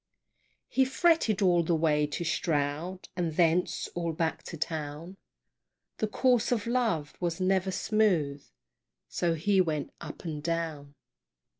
[0.67, 5.15] He fretted all the way to Stroud, And thence all back to town,
[5.97, 8.43] The course of love was never smooth,
[9.09, 10.95] So his went up and down.